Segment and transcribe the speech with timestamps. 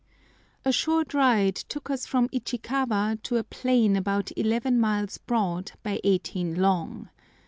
[0.65, 6.01] A SHORT ride took us from Ichikawa to a plain about eleven miles broad by
[6.03, 7.09] eighteen long.